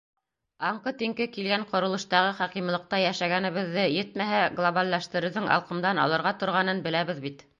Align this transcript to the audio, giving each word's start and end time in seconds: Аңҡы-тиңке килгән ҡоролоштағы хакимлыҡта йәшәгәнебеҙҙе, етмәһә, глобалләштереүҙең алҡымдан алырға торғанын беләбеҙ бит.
Аңҡы-тиңке 0.67 1.27
килгән 1.35 1.65
ҡоролоштағы 1.73 2.31
хакимлыҡта 2.39 3.01
йәшәгәнебеҙҙе, 3.03 3.85
етмәһә, 3.97 4.41
глобалләштереүҙең 4.61 5.51
алҡымдан 5.59 6.05
алырға 6.07 6.35
торғанын 6.45 6.85
беләбеҙ 6.89 7.23
бит. 7.29 7.49